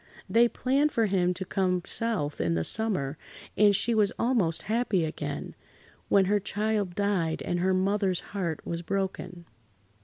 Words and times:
They 0.27 0.47
planned 0.49 0.91
for 0.91 1.05
him 1.05 1.31
to 1.35 1.45
come 1.45 1.83
South 1.85 2.41
in 2.41 2.55
the 2.55 2.63
summer, 2.63 3.19
and 3.55 3.75
she 3.75 3.93
was 3.93 4.11
almost 4.17 4.63
happy 4.63 5.01
[Pg 5.03 5.13
72]again, 5.23 5.53
when 6.09 6.25
her 6.25 6.39
child 6.39 6.95
died 6.95 7.43
and 7.43 7.59
her 7.59 7.75
mother's 7.75 8.21
heart 8.33 8.65
was 8.65 8.81
broken. 8.81 9.45